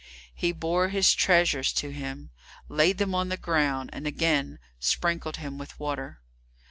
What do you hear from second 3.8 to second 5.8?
and again sprinkled him with